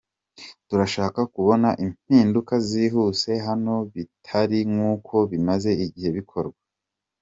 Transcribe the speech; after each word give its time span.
Turashaka 0.67 1.19
kubona 1.33 1.69
impinduka 1.85 2.53
zihuse 2.67 3.31
hano 3.47 3.75
bitari 3.93 4.59
nk’uko 4.71 5.15
bimaze 5.31 5.69
igihe 5.85 6.09
bikorwa. 6.19 6.59